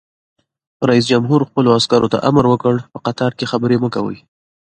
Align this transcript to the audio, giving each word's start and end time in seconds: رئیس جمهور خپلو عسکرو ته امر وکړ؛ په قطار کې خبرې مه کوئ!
رئیس 0.89 1.05
جمهور 1.11 1.41
خپلو 1.49 1.69
عسکرو 1.77 2.11
ته 2.13 2.17
امر 2.29 2.45
وکړ؛ 2.49 2.75
په 2.93 2.97
قطار 3.05 3.31
کې 3.37 3.49
خبرې 3.51 3.77
مه 3.83 3.89
کوئ! 3.95 4.17